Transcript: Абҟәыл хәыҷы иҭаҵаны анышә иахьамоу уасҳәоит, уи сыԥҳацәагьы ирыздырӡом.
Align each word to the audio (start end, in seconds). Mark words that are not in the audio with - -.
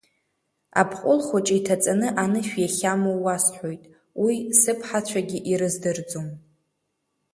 Абҟәыл 0.81 1.19
хәыҷы 1.27 1.55
иҭаҵаны 1.59 2.07
анышә 2.23 2.53
иахьамоу 2.61 3.17
уасҳәоит, 3.23 3.83
уи 4.23 4.35
сыԥҳацәагьы 4.61 5.39
ирыздырӡом. 5.51 6.27